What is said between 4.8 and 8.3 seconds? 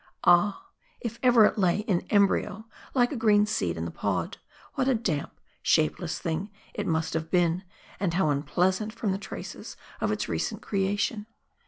a damp, shapeless thing it must have been, and